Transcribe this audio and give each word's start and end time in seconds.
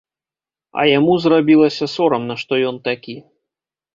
А 0.83 0.85
яму 0.97 1.13
зрабілася 1.25 1.85
сорамна, 1.95 2.39
што 2.45 2.53
ён 2.69 2.75
такі. 2.91 3.15